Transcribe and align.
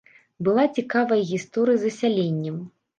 Была 0.47 0.65
цікавая 0.79 1.19
гісторыя 1.35 1.77
з 1.85 1.87
засяленнем. 1.87 2.63